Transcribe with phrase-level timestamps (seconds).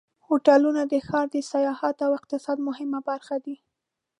[0.27, 3.55] هوټلونه د ښار د سیاحت او اقتصاد مهمه برخه دي.